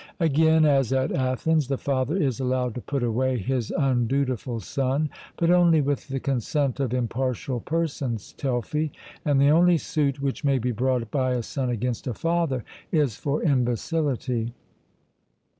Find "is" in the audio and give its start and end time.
2.17-2.39, 12.91-13.15